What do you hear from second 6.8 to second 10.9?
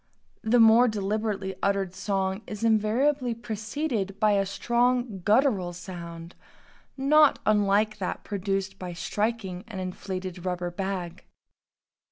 not unlike that produced by striking an inflated rubber